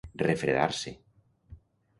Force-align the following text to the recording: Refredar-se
Refredar-se 0.27 0.95